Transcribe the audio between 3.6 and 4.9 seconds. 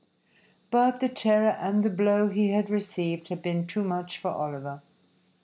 too much for Oliver.